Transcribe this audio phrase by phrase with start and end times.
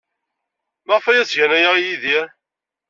[0.87, 2.27] Maɣef ay as-gan aya i Yidir?